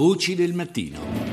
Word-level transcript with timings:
Voci 0.00 0.34
del 0.34 0.54
mattino. 0.54 1.29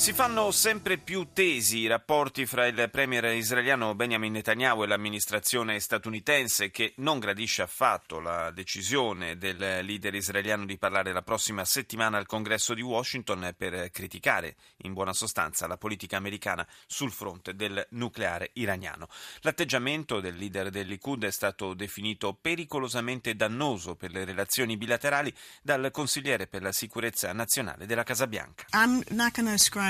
Si 0.00 0.14
fanno 0.14 0.50
sempre 0.50 0.96
più 0.96 1.28
tesi 1.34 1.80
i 1.80 1.86
rapporti 1.86 2.46
fra 2.46 2.66
il 2.66 2.88
premier 2.90 3.22
israeliano 3.34 3.94
Benjamin 3.94 4.32
Netanyahu 4.32 4.82
e 4.82 4.86
l'amministrazione 4.86 5.78
statunitense 5.78 6.70
che 6.70 6.94
non 6.96 7.18
gradisce 7.18 7.60
affatto 7.60 8.18
la 8.18 8.50
decisione 8.50 9.36
del 9.36 9.58
leader 9.58 10.14
israeliano 10.14 10.64
di 10.64 10.78
parlare 10.78 11.12
la 11.12 11.20
prossima 11.20 11.66
settimana 11.66 12.16
al 12.16 12.24
congresso 12.24 12.72
di 12.72 12.80
Washington 12.80 13.52
per 13.54 13.90
criticare 13.90 14.56
in 14.84 14.94
buona 14.94 15.12
sostanza 15.12 15.66
la 15.66 15.76
politica 15.76 16.16
americana 16.16 16.66
sul 16.86 17.12
fronte 17.12 17.54
del 17.54 17.86
nucleare 17.90 18.52
iraniano. 18.54 19.06
L'atteggiamento 19.40 20.20
del 20.20 20.34
leader 20.34 20.70
del 20.70 20.86
Likud 20.86 21.24
è 21.24 21.30
stato 21.30 21.74
definito 21.74 22.32
pericolosamente 22.32 23.36
dannoso 23.36 23.96
per 23.96 24.12
le 24.12 24.24
relazioni 24.24 24.78
bilaterali 24.78 25.30
dal 25.60 25.90
consigliere 25.92 26.46
per 26.46 26.62
la 26.62 26.72
sicurezza 26.72 27.30
nazionale 27.34 27.84
della 27.84 28.02
Casa 28.02 28.26
Bianca. 28.26 28.64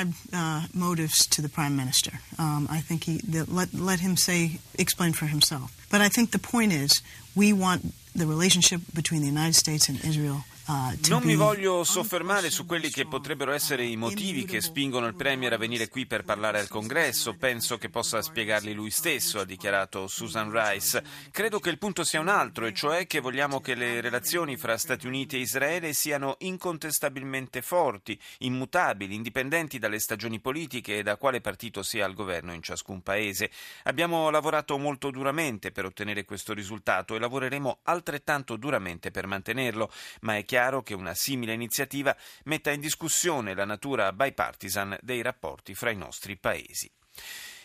I'm 0.00 0.08
not 0.08 0.14
going 0.14 0.56
to 0.56 0.60
ascribe 0.60 0.72
uh, 0.74 0.78
motives 0.78 1.26
to 1.26 1.42
the 1.42 1.48
prime 1.48 1.76
minister. 1.76 2.12
Um, 2.38 2.68
I 2.70 2.80
think 2.80 3.04
he 3.04 3.20
let 3.32 3.74
let 3.74 4.00
him 4.00 4.16
say 4.16 4.58
explain 4.78 5.12
for 5.12 5.26
himself. 5.26 5.76
But 5.90 6.00
I 6.00 6.08
think 6.08 6.30
the 6.30 6.38
point 6.38 6.72
is 6.72 7.02
we 7.34 7.52
want 7.52 7.94
the 8.14 8.26
relationship 8.26 8.80
between 8.94 9.20
the 9.20 9.28
United 9.28 9.54
States 9.54 9.88
and 9.88 10.02
Israel 10.04 10.44
non 11.08 11.22
mi 11.24 11.34
voglio 11.34 11.82
soffermare 11.82 12.48
su 12.48 12.64
quelli 12.64 12.90
che 12.90 13.04
potrebbero 13.04 13.50
essere 13.50 13.84
i 13.84 13.96
motivi 13.96 14.44
che 14.44 14.60
spingono 14.60 15.06
il 15.08 15.16
Premier 15.16 15.52
a 15.52 15.56
venire 15.56 15.88
qui 15.88 16.06
per 16.06 16.22
parlare 16.22 16.60
al 16.60 16.68
Congresso. 16.68 17.34
Penso 17.34 17.76
che 17.76 17.90
possa 17.90 18.22
spiegarli 18.22 18.72
lui 18.72 18.90
stesso, 18.90 19.40
ha 19.40 19.44
dichiarato 19.44 20.06
Susan 20.06 20.48
Rice. 20.52 21.02
Credo 21.32 21.58
che 21.58 21.70
il 21.70 21.78
punto 21.78 22.04
sia 22.04 22.20
un 22.20 22.28
altro, 22.28 22.66
e 22.66 22.72
cioè 22.72 23.08
che 23.08 23.18
vogliamo 23.18 23.60
che 23.60 23.74
le 23.74 24.00
relazioni 24.00 24.56
fra 24.56 24.78
Stati 24.78 25.08
Uniti 25.08 25.36
e 25.36 25.40
Israele 25.40 25.92
siano 25.92 26.36
incontestabilmente 26.38 27.62
forti, 27.62 28.16
immutabili, 28.38 29.16
indipendenti 29.16 29.80
dalle 29.80 29.98
stagioni 29.98 30.38
politiche 30.38 30.98
e 30.98 31.02
da 31.02 31.16
quale 31.16 31.40
partito 31.40 31.82
sia 31.82 32.04
al 32.04 32.14
governo 32.14 32.52
in 32.52 32.62
ciascun 32.62 33.02
paese. 33.02 33.50
Abbiamo 33.84 34.30
lavorato 34.30 34.78
molto 34.78 35.10
duramente 35.10 35.72
per 35.72 35.84
ottenere 35.84 36.24
questo 36.24 36.54
risultato 36.54 37.16
e 37.16 37.18
lavoreremo 37.18 37.80
altrettanto 37.82 38.54
duramente 38.54 39.10
per 39.10 39.26
mantenerlo, 39.26 39.90
ma 40.20 40.36
è 40.36 40.44
chiaro 40.44 40.58
chiaro 40.60 40.82
che 40.82 40.92
una 40.92 41.14
simile 41.14 41.54
iniziativa 41.54 42.14
metta 42.44 42.70
in 42.70 42.80
discussione 42.80 43.54
la 43.54 43.64
natura 43.64 44.12
bipartisan 44.12 44.98
dei 45.00 45.22
rapporti 45.22 45.74
fra 45.74 45.88
i 45.88 45.96
nostri 45.96 46.36
paesi. 46.36 46.90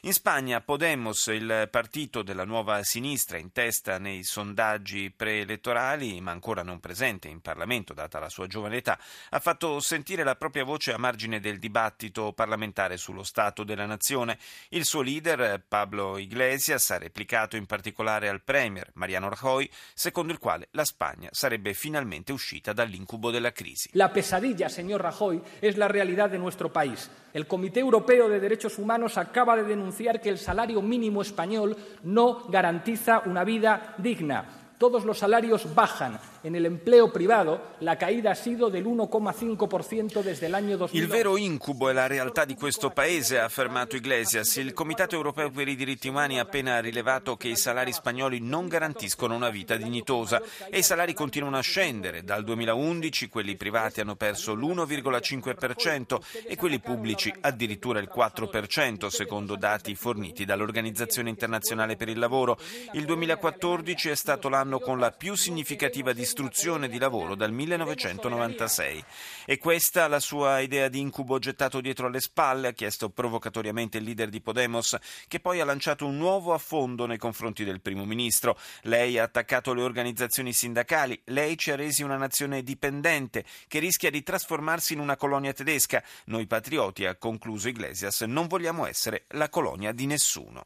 In 0.05 0.13
Spagna 0.13 0.61
Podemos, 0.61 1.25
il 1.33 1.67
partito 1.71 2.21
della 2.21 2.45
nuova 2.45 2.83
sinistra 2.83 3.39
in 3.39 3.51
testa 3.51 3.97
nei 3.97 4.23
sondaggi 4.23 5.09
preelettorali, 5.09 6.21
ma 6.21 6.29
ancora 6.29 6.61
non 6.61 6.79
presente 6.79 7.27
in 7.27 7.41
Parlamento 7.41 7.95
data 7.95 8.19
la 8.19 8.29
sua 8.29 8.45
giovane 8.45 8.77
età, 8.77 8.99
ha 9.31 9.39
fatto 9.39 9.79
sentire 9.79 10.23
la 10.23 10.35
propria 10.35 10.63
voce 10.63 10.93
a 10.93 10.99
margine 10.99 11.39
del 11.39 11.57
dibattito 11.57 12.33
parlamentare 12.33 12.97
sullo 12.97 13.23
Stato 13.23 13.63
della 13.63 13.87
Nazione. 13.87 14.37
Il 14.69 14.85
suo 14.85 15.01
leader, 15.01 15.63
Pablo 15.67 16.19
Iglesias, 16.19 16.91
ha 16.91 16.99
replicato 16.99 17.55
in 17.55 17.65
particolare 17.65 18.29
al 18.29 18.43
Premier 18.43 18.91
Mariano 18.93 19.27
Rajoy, 19.27 19.67
secondo 19.95 20.31
il 20.31 20.37
quale 20.37 20.67
la 20.73 20.85
Spagna 20.85 21.29
sarebbe 21.31 21.73
finalmente 21.73 22.31
uscita 22.31 22.73
dall'incubo 22.73 23.31
della 23.31 23.51
crisi. 23.51 23.89
La 23.93 24.09
pesadilla, 24.09 24.69
signor 24.69 25.01
Rajoy, 25.01 25.41
es 25.61 25.77
la 25.77 25.87
realidad 25.87 26.29
de 26.29 26.37
nuestro 26.37 26.71
país. 26.71 27.09
El 27.33 27.47
Comité 27.47 27.81
Europeo 27.81 28.29
de 28.29 28.39
Derechos 28.39 28.77
Humanos 28.77 29.17
acaba 29.17 29.57
de 29.57 29.63
denunciar 29.63 29.94
que 30.21 30.29
el 30.29 30.37
salario 30.37 30.81
mínimo 30.81 31.21
español 31.21 31.75
no 32.03 32.45
garantiza 32.49 33.21
una 33.25 33.43
vida 33.43 33.95
digna. 33.97 34.45
Todos 34.77 35.05
los 35.05 35.17
salarios 35.17 35.73
bajan 35.73 36.19
en 36.45 36.55
el 36.55 36.67
empleo 36.67 37.11
privado 37.11 37.71
la 37.79 37.97
caída 37.97 38.31
ha 38.31 38.35
sido 38.35 38.69
del 38.69 38.85
1,5% 38.85 40.21
desde 40.21 40.45
el 40.45 40.53
año 40.53 40.77
2000. 40.77 41.03
Il 41.03 41.09
vero 41.09 41.37
incubo 41.37 41.89
è 41.89 41.93
la 41.93 42.05
realtà 42.05 42.45
di 42.45 42.53
questo 42.53 42.91
paese, 42.91 43.39
ha 43.39 43.45
affermato 43.45 43.95
Iglesias. 43.95 44.55
Il 44.57 44.73
Comitato 44.73 45.15
europeo 45.15 45.49
per 45.49 45.67
i 45.67 45.75
diritti 45.75 46.07
umani 46.07 46.37
ha 46.37 46.43
appena 46.43 46.79
rilevato 46.79 47.35
che 47.35 47.47
i 47.47 47.55
salari 47.55 47.91
spagnoli 47.91 48.39
non 48.41 48.67
garantiscono 48.67 49.33
una 49.33 49.49
vita 49.49 49.75
dignitosa 49.75 50.39
e 50.69 50.77
i 50.77 50.83
salari 50.83 51.15
continuano 51.15 51.57
a 51.57 51.61
scendere. 51.61 52.23
Dal 52.23 52.43
2011 52.43 53.27
quelli 53.27 53.55
privati 53.55 54.01
hanno 54.01 54.15
perso 54.15 54.53
l'1,5% 54.53 56.19
e 56.45 56.55
quelli 56.55 56.79
pubblici 56.79 57.33
addirittura 57.41 57.99
il 57.99 58.11
4%, 58.15 59.07
secondo 59.07 59.55
dati 59.55 59.95
forniti 59.95 60.45
dall'Organizzazione 60.45 61.29
internazionale 61.29 61.95
per 61.95 62.09
il 62.09 62.19
lavoro. 62.19 62.59
Il 62.93 63.05
2014 63.05 64.09
è 64.09 64.15
stato 64.15 64.47
l'anno 64.47 64.79
con 64.79 64.99
la 64.99 65.09
più 65.09 65.33
significativa 65.33 66.13
distribuzione 66.13 66.33
istruzione 66.35 66.89
di 66.89 66.97
lavoro 66.97 67.33
dal 67.33 67.53
1996. 67.53 69.05
E 69.45 69.57
questa 69.57 70.09
la 70.09 70.19
sua 70.19 70.59
idea 70.59 70.89
di 70.89 70.99
incubo 70.99 71.39
gettato 71.39 71.79
dietro 71.79 72.07
alle 72.07 72.19
spalle, 72.19 72.67
ha 72.67 72.73
chiesto 72.73 73.09
provocatoriamente 73.09 73.99
il 73.99 74.03
leader 74.03 74.27
di 74.27 74.41
Podemos, 74.41 74.97
che 75.29 75.39
poi 75.39 75.61
ha 75.61 75.65
lanciato 75.65 76.05
un 76.05 76.17
nuovo 76.17 76.53
affondo 76.53 77.05
nei 77.05 77.17
confronti 77.17 77.63
del 77.63 77.79
primo 77.79 78.03
ministro. 78.03 78.57
Lei 78.81 79.17
ha 79.17 79.23
attaccato 79.23 79.73
le 79.73 79.83
organizzazioni 79.83 80.51
sindacali, 80.51 81.21
lei 81.25 81.57
ci 81.57 81.71
ha 81.71 81.77
resi 81.77 82.03
una 82.03 82.17
nazione 82.17 82.63
dipendente 82.63 83.45
che 83.69 83.79
rischia 83.79 84.11
di 84.11 84.21
trasformarsi 84.21 84.91
in 84.91 84.99
una 84.99 85.15
colonia 85.15 85.53
tedesca. 85.53 86.03
Noi 86.25 86.47
patrioti, 86.47 87.05
ha 87.05 87.15
concluso 87.15 87.69
Iglesias, 87.69 88.21
non 88.21 88.47
vogliamo 88.47 88.85
essere 88.85 89.23
la 89.29 89.47
colonia 89.47 89.93
di 89.93 90.05
nessuno. 90.05 90.65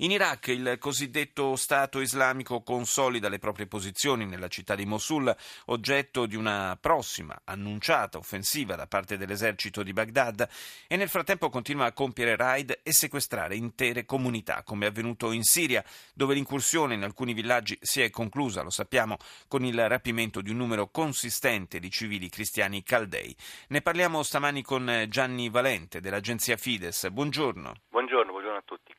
In 0.00 0.12
Iraq 0.12 0.46
il 0.48 0.76
cosiddetto 0.78 1.56
Stato 1.56 1.98
islamico 1.98 2.62
consolida 2.62 3.28
le 3.28 3.40
proprie 3.40 3.66
posizioni 3.66 4.26
nella 4.26 4.46
città 4.46 4.76
di 4.76 4.86
Mosul, 4.86 5.34
oggetto 5.66 6.26
di 6.26 6.36
una 6.36 6.78
prossima 6.80 7.40
annunciata 7.42 8.16
offensiva 8.16 8.76
da 8.76 8.86
parte 8.86 9.16
dell'esercito 9.16 9.82
di 9.82 9.92
Baghdad 9.92 10.48
e 10.86 10.94
nel 10.94 11.08
frattempo 11.08 11.50
continua 11.50 11.86
a 11.86 11.92
compiere 11.92 12.36
raid 12.36 12.78
e 12.84 12.92
sequestrare 12.92 13.56
intere 13.56 14.04
comunità, 14.04 14.62
come 14.62 14.86
è 14.86 14.88
avvenuto 14.90 15.32
in 15.32 15.42
Siria, 15.42 15.84
dove 16.14 16.34
l'incursione 16.34 16.94
in 16.94 17.02
alcuni 17.02 17.32
villaggi 17.32 17.76
si 17.80 18.00
è 18.00 18.08
conclusa, 18.08 18.62
lo 18.62 18.70
sappiamo, 18.70 19.16
con 19.48 19.64
il 19.64 19.88
rapimento 19.88 20.40
di 20.40 20.50
un 20.50 20.58
numero 20.58 20.90
consistente 20.92 21.80
di 21.80 21.90
civili 21.90 22.28
cristiani 22.28 22.84
caldei. 22.84 23.34
Ne 23.70 23.82
parliamo 23.82 24.22
stamani 24.22 24.62
con 24.62 25.06
Gianni 25.08 25.48
Valente 25.48 26.00
dell'agenzia 26.00 26.56
Fides. 26.56 27.10
Buongiorno. 27.10 27.74
Buongiorno, 27.90 28.32
buongiorno 28.58 28.60
a 28.60 28.62
tutti. 28.64 28.94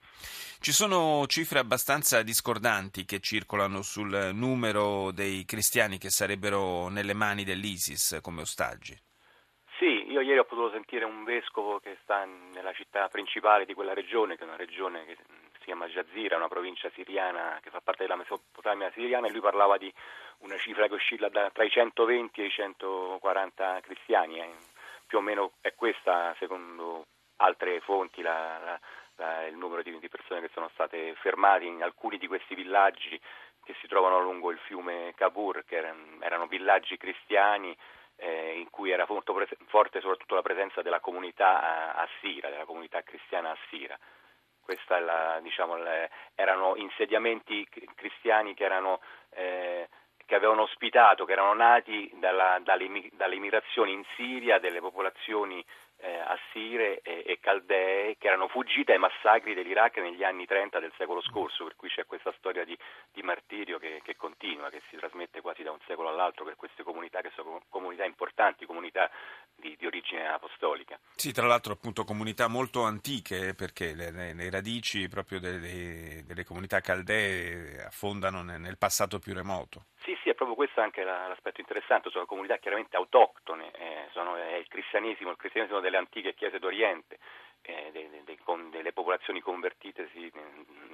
Ci 0.59 0.71
sono 0.71 1.25
cifre 1.27 1.59
abbastanza 1.59 2.21
discordanti 2.21 3.05
che 3.05 3.19
circolano 3.19 3.81
sul 3.81 4.31
numero 4.33 5.11
dei 5.11 5.45
cristiani 5.45 5.97
che 5.97 6.09
sarebbero 6.09 6.89
nelle 6.89 7.13
mani 7.13 7.43
dell'ISIS 7.43 8.19
come 8.21 8.41
ostaggi. 8.41 8.97
Sì, 9.77 10.11
io 10.11 10.19
ieri 10.19 10.39
ho 10.39 10.43
potuto 10.43 10.71
sentire 10.71 11.05
un 11.05 11.23
vescovo 11.23 11.79
che 11.79 11.97
sta 12.03 12.25
nella 12.25 12.73
città 12.73 13.07
principale 13.07 13.65
di 13.65 13.73
quella 13.73 13.93
regione, 13.93 14.35
che 14.35 14.43
è 14.43 14.47
una 14.47 14.57
regione 14.57 15.05
che 15.05 15.15
si 15.59 15.65
chiama 15.65 15.87
Jazira, 15.87 16.35
una 16.35 16.49
provincia 16.49 16.91
siriana 16.93 17.59
che 17.61 17.69
fa 17.69 17.79
parte 17.79 18.03
della 18.03 18.17
Mesopotamia 18.17 18.91
siriana, 18.91 19.27
e 19.27 19.31
lui 19.31 19.39
parlava 19.39 19.77
di 19.77 19.91
una 20.39 20.57
cifra 20.57 20.87
che 20.87 20.95
oscilla 20.95 21.29
tra 21.29 21.63
i 21.63 21.69
120 21.69 22.41
e 22.41 22.45
i 22.45 22.51
140 22.51 23.79
cristiani. 23.81 24.39
Eh. 24.39 24.51
Più 25.07 25.19
o 25.19 25.21
meno 25.21 25.53
è 25.61 25.73
questa, 25.73 26.35
secondo 26.37 27.05
altre 27.37 27.79
fonti, 27.79 28.21
la, 28.21 28.59
la 28.63 28.79
il 29.47 29.55
numero 29.55 29.81
di, 29.81 30.09
persone 30.09 30.41
che 30.41 30.49
sono 30.53 30.69
state 30.73 31.13
fermate 31.15 31.65
in 31.65 31.83
alcuni 31.83 32.17
di 32.17 32.27
questi 32.27 32.55
villaggi 32.55 33.19
che 33.63 33.75
si 33.79 33.87
trovano 33.87 34.19
lungo 34.19 34.51
il 34.51 34.57
fiume 34.59 35.13
Kabur, 35.15 35.63
che 35.65 35.77
erano, 35.77 36.17
erano 36.21 36.47
villaggi 36.47 36.97
cristiani 36.97 37.75
eh, 38.15 38.57
in 38.57 38.69
cui 38.69 38.91
era 38.91 39.05
molto 39.07 39.33
pre- 39.33 39.47
forte 39.67 40.01
soprattutto 40.01 40.35
la 40.35 40.41
presenza 40.41 40.81
della 40.81 40.99
comunità 40.99 41.61
eh, 41.61 42.07
assira, 42.07 42.49
della 42.49 42.65
comunità 42.65 43.01
cristiana 43.03 43.51
assira. 43.51 43.97
La, 44.87 45.39
diciamo, 45.41 45.77
erano 46.35 46.75
insediamenti 46.75 47.67
cristiani 47.95 48.53
che, 48.53 48.65
erano, 48.65 49.01
eh, 49.31 49.89
che 50.27 50.35
avevano 50.35 50.61
ospitato, 50.61 51.25
che 51.25 51.31
erano 51.31 51.55
nati 51.55 52.07
dalla, 52.13 52.59
dalle, 52.61 53.09
dalle 53.13 53.35
immigrazioni 53.35 53.93
in 53.93 54.03
Siria 54.15 54.59
delle 54.59 54.79
popolazioni 54.79 55.65
eh, 56.01 56.17
assire 56.17 57.01
e, 57.01 57.23
e, 57.25 57.39
caldee 57.39 58.15
che 58.17 58.27
erano 58.27 58.47
fuggite 58.47 58.93
ai 58.93 58.99
massacri 58.99 59.53
dell'Iraq 59.53 59.97
negli 59.97 60.23
anni 60.23 60.45
30 60.45 60.79
del 60.79 60.93
secolo 60.97 61.21
scorso, 61.21 61.65
per 61.65 61.75
cui 61.75 61.89
c'è 61.89 62.05
questa 62.05 62.33
storia 62.37 62.63
di, 62.63 62.77
di 63.11 63.21
martirio 63.21 63.77
che, 63.77 64.01
che, 64.03 64.15
continua, 64.15 64.69
che 64.69 64.81
si 64.89 64.95
trasmette 64.95 65.41
quasi 65.41 65.63
da 65.63 65.71
un 65.71 65.79
secolo 65.85 66.09
all'altro 66.09 66.45
per 66.45 66.55
queste 66.55 66.83
comunità 66.83 67.21
che 67.21 67.31
sono 67.35 67.61
comunità 67.69 68.05
importanti, 68.05 68.65
comunità 68.65 69.09
di, 69.55 69.75
di 69.77 69.85
origine 69.85 70.27
apostolica. 70.27 70.97
Sì, 71.15 71.33
tra 71.33 71.45
l'altro 71.45 71.73
appunto 71.73 72.03
comunità 72.05 72.47
molto 72.47 72.83
antiche 72.83 73.53
perché 73.53 73.93
le, 73.93 74.11
le, 74.11 74.33
le 74.33 74.49
radici 74.49 75.07
proprio 75.09 75.39
delle, 75.39 76.23
delle, 76.25 76.45
comunità 76.45 76.79
caldee 76.79 77.83
affondano 77.83 78.41
nel, 78.41 78.61
nel 78.61 78.77
passato 78.77 79.19
più 79.19 79.33
remoto. 79.33 79.87
Sì, 80.01 80.17
proprio 80.39 80.55
questo 80.55 80.79
anche 80.79 81.03
l'aspetto 81.03 81.59
interessante, 81.59 82.09
sono 82.09 82.25
comunità 82.25 82.55
chiaramente 82.59 82.95
autoctone, 82.95 83.71
eh, 83.73 84.07
sono, 84.13 84.37
è 84.37 84.55
il 84.55 84.69
cristianesimo, 84.69 85.31
il 85.31 85.35
cristianesimo 85.35 85.81
delle 85.81 85.97
antiche 85.97 86.33
chiese 86.33 86.59
d'Oriente, 86.59 87.19
eh, 87.63 87.89
de, 87.91 88.09
de, 88.09 88.23
de, 88.23 88.37
con 88.45 88.69
delle 88.69 88.93
popolazioni 88.93 89.41
convertitesi 89.41 90.31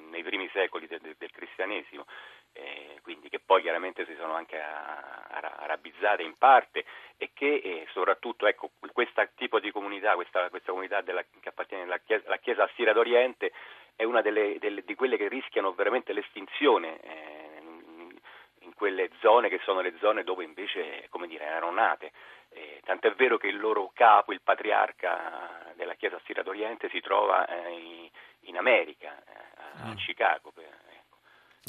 nei 0.09 0.23
primi 0.23 0.49
secoli 0.51 0.87
de, 0.87 0.99
del 0.99 1.29
cristianesimo, 1.29 2.07
eh, 2.53 2.97
quindi 3.03 3.29
che 3.29 3.39
poi 3.39 3.61
chiaramente 3.61 4.03
si 4.07 4.15
sono 4.15 4.33
anche 4.33 4.59
arabizzate 4.59 6.23
in 6.23 6.35
parte 6.39 6.83
e 7.17 7.29
che 7.31 7.61
eh, 7.63 7.87
soprattutto 7.91 8.47
ecco, 8.47 8.71
questo 8.91 9.21
tipo 9.35 9.59
di 9.59 9.69
comunità, 9.69 10.15
questa, 10.15 10.49
questa 10.49 10.71
comunità 10.71 11.01
della, 11.01 11.21
che 11.21 11.49
appartiene 11.49 11.83
alla 11.83 11.99
Chiesa, 11.99 12.25
alla 12.25 12.39
chiesa 12.39 12.63
assira 12.63 12.93
d'Oriente 12.93 13.51
è 13.95 14.03
una 14.03 14.21
delle, 14.21 14.57
delle, 14.59 14.83
di 14.83 14.95
quelle 14.95 15.17
che 15.17 15.27
rischiano 15.27 15.73
veramente 15.73 16.13
l'estinzione 16.13 16.99
eh, 16.99 17.34
quelle 18.75 19.09
zone 19.19 19.49
che 19.49 19.59
sono 19.63 19.81
le 19.81 19.93
zone 19.99 20.23
dove 20.23 20.43
invece 20.43 21.07
come 21.09 21.27
dire, 21.27 21.45
erano 21.45 21.71
nate. 21.71 22.11
Eh, 22.49 22.81
tant'è 22.85 23.11
vero 23.13 23.37
che 23.37 23.47
il 23.47 23.57
loro 23.57 23.91
capo, 23.93 24.31
il 24.31 24.41
patriarca 24.41 25.73
della 25.75 25.95
Chiesa 25.95 26.17
assira 26.17 26.43
d'Oriente, 26.43 26.89
si 26.89 27.01
trova 27.01 27.45
eh, 27.47 28.11
in, 28.41 28.57
America, 28.57 29.17
eh, 29.17 29.81
a, 29.81 29.87
a 29.87 29.91
mm. 29.91 29.95
Chicago. 29.95 30.51
Per, 30.51 30.74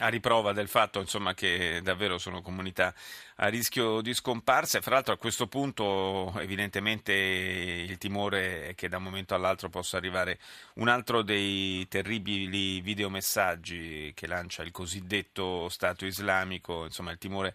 a 0.02 0.08
riprova 0.08 0.52
del 0.52 0.68
fatto 0.68 1.00
insomma, 1.00 1.32
che 1.32 1.80
davvero 1.82 2.18
sono 2.18 2.42
comunità 2.42 2.92
a 3.36 3.48
rischio 3.48 4.02
di 4.02 4.12
scomparsa 4.12 4.76
e 4.76 4.80
fra 4.82 4.96
l'altro 4.96 5.14
a 5.14 5.16
questo 5.16 5.46
punto 5.46 6.34
evidentemente 6.38 7.14
il 7.14 7.96
timore 7.96 8.68
è 8.68 8.74
che 8.74 8.88
da 8.88 8.98
un 8.98 9.04
momento 9.04 9.34
all'altro 9.34 9.70
possa 9.70 9.96
arrivare 9.96 10.38
un 10.74 10.88
altro 10.88 11.22
dei 11.22 11.88
terribili 11.88 12.82
videomessaggi 12.82 14.12
che 14.14 14.26
lancia 14.26 14.62
il 14.62 14.70
cosiddetto 14.70 15.70
Stato 15.70 16.04
islamico, 16.04 16.84
insomma 16.84 17.10
il 17.10 17.18
timore 17.18 17.54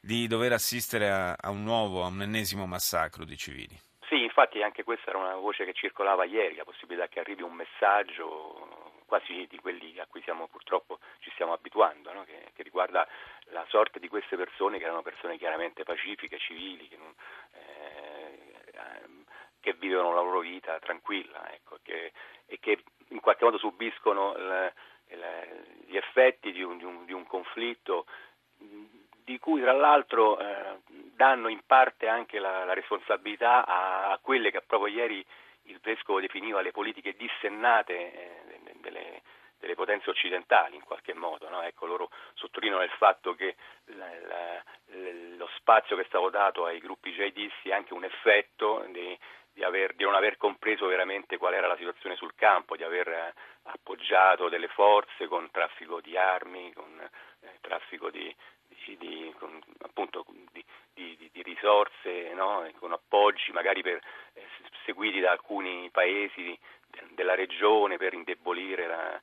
di 0.00 0.28
dover 0.28 0.52
assistere 0.52 1.10
a, 1.10 1.32
a 1.32 1.50
un 1.50 1.64
nuovo, 1.64 2.04
a 2.04 2.06
un 2.06 2.22
ennesimo 2.22 2.66
massacro 2.66 3.24
di 3.24 3.36
civili. 3.36 3.76
Sì, 4.08 4.22
infatti 4.22 4.62
anche 4.62 4.84
questa 4.84 5.10
era 5.10 5.18
una 5.18 5.34
voce 5.34 5.64
che 5.64 5.72
circolava 5.72 6.24
ieri, 6.24 6.54
la 6.54 6.64
possibilità 6.64 7.08
che 7.08 7.18
arrivi 7.18 7.42
un 7.42 7.54
messaggio 7.54 8.89
quasi 9.10 9.44
di 9.50 9.58
quelli 9.58 9.98
a 9.98 10.06
cui 10.06 10.22
siamo 10.22 10.46
purtroppo 10.46 11.00
ci 11.18 11.32
stiamo 11.32 11.52
abituando, 11.52 12.12
no? 12.12 12.22
che, 12.22 12.52
che, 12.54 12.62
riguarda 12.62 13.04
la 13.46 13.66
sorte 13.68 13.98
di 13.98 14.06
queste 14.06 14.36
persone 14.36 14.78
che 14.78 14.84
erano 14.84 15.02
persone 15.02 15.36
chiaramente 15.36 15.82
pacifiche, 15.82 16.38
civili, 16.38 16.86
che, 16.86 16.96
non, 16.96 17.12
eh, 17.54 18.70
che 19.58 19.72
vivono 19.72 20.14
la 20.14 20.20
loro 20.20 20.38
vita 20.38 20.78
tranquilla 20.78 21.52
ecco, 21.52 21.80
che, 21.82 22.12
e 22.46 22.60
che 22.60 22.84
in 23.08 23.18
qualche 23.18 23.44
modo 23.44 23.58
subiscono 23.58 24.36
il, 24.36 24.72
il, 25.08 25.24
gli 25.88 25.96
effetti 25.96 26.52
di 26.52 26.62
un, 26.62 26.78
di, 26.78 26.84
un, 26.84 27.04
di 27.04 27.12
un, 27.12 27.26
conflitto 27.26 28.06
di 29.24 29.40
cui 29.40 29.60
tra 29.60 29.72
l'altro 29.72 30.38
eh, 30.38 30.78
danno 30.86 31.48
in 31.48 31.62
parte 31.66 32.06
anche 32.06 32.38
la, 32.38 32.64
la 32.64 32.74
responsabilità 32.74 33.66
a, 33.66 34.12
a, 34.12 34.18
quelle 34.22 34.52
che 34.52 34.60
proprio 34.60 34.94
ieri 34.94 35.26
il 35.64 35.80
vescovo 35.82 36.20
definiva 36.20 36.60
le 36.60 36.70
politiche 36.70 37.16
dissennate 37.16 37.94
eh, 37.94 38.39
delle, 39.60 39.74
potenze 39.74 40.10
occidentali 40.10 40.74
in 40.74 40.82
qualche 40.82 41.14
modo. 41.14 41.48
No? 41.48 41.62
Ecco, 41.62 41.86
loro 41.86 42.10
sottolineano 42.34 42.82
il 42.82 42.90
fatto 42.90 43.34
che 43.34 43.54
la, 43.96 44.08
la, 44.26 44.64
lo 45.36 45.48
spazio 45.56 45.96
che 45.96 46.02
è 46.02 46.06
stato 46.06 46.30
dato 46.30 46.64
ai 46.64 46.80
gruppi 46.80 47.12
jihadisti 47.12 47.68
è 47.68 47.74
anche 47.74 47.94
un 47.94 48.04
effetto 48.04 48.84
di, 48.90 49.16
di, 49.52 49.62
aver, 49.62 49.94
di, 49.94 50.04
non 50.04 50.14
aver 50.14 50.36
compreso 50.36 50.86
veramente 50.86 51.36
qual 51.36 51.54
era 51.54 51.66
la 51.66 51.76
situazione 51.76 52.16
sul 52.16 52.34
campo, 52.34 52.76
di 52.76 52.84
aver 52.84 53.08
eh, 53.08 53.34
appoggiato 53.64 54.48
delle 54.48 54.68
forze 54.68 55.26
con 55.26 55.50
traffico 55.50 56.00
di 56.00 56.16
armi, 56.16 56.72
con 56.72 57.00
eh, 57.00 57.58
traffico 57.60 58.10
di, 58.10 58.34
di, 58.96 59.34
con, 59.38 59.60
appunto, 59.82 60.24
di, 60.52 60.64
risorse, 61.42 62.32
no? 62.34 62.68
con 62.78 62.92
appoggi 62.92 63.52
magari 63.52 63.82
per, 63.82 64.00
eh, 64.34 64.46
seguiti 64.84 65.20
da 65.20 65.32
alcuni 65.32 65.88
paesi 65.90 66.58
della 67.10 67.34
regione 67.34 67.96
per 67.96 68.14
indebolire 68.14 68.86
la, 68.86 69.20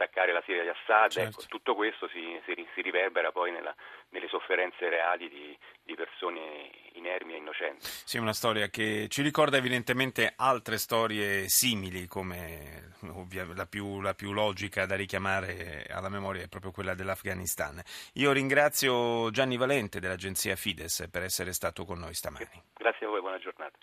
attaccare 0.00 0.32
la 0.32 0.42
Siria 0.46 0.62
di 0.62 0.68
Assad, 0.68 1.10
certo. 1.10 1.40
ecco, 1.40 1.48
tutto 1.48 1.74
questo 1.74 2.08
si, 2.08 2.40
si, 2.46 2.66
si 2.74 2.80
riverbera 2.80 3.30
poi 3.32 3.52
nella, 3.52 3.74
nelle 4.10 4.28
sofferenze 4.28 4.88
reali 4.88 5.28
di, 5.28 5.58
di, 5.82 5.94
persone 5.94 6.70
inermi 6.92 7.34
e 7.34 7.36
innocenti. 7.36 7.84
Sì, 7.84 8.16
una 8.16 8.32
storia 8.32 8.68
che 8.68 9.06
ci 9.08 9.20
ricorda 9.22 9.58
evidentemente 9.58 10.32
altre 10.36 10.78
storie 10.78 11.48
simili, 11.48 12.06
come 12.06 12.94
ovvia, 13.12 13.46
la, 13.54 13.66
più, 13.66 14.00
la 14.00 14.14
più 14.14 14.32
logica 14.32 14.86
da 14.86 14.96
richiamare 14.96 15.84
alla 15.90 16.08
memoria 16.08 16.42
è 16.42 16.48
proprio 16.48 16.72
quella 16.72 16.94
dell'Afghanistan. 16.94 17.80
Io 18.14 18.32
ringrazio 18.32 19.30
Gianni 19.30 19.56
Valente 19.56 20.00
dell'agenzia 20.00 20.56
Fides 20.56 21.08
per 21.10 21.22
essere 21.22 21.52
stato 21.52 21.84
con 21.84 21.98
noi 21.98 22.14
stamani. 22.14 22.46
Grazie 22.74 23.06
a 23.06 23.08
voi, 23.10 23.20
buona 23.20 23.38
giornata. 23.38 23.78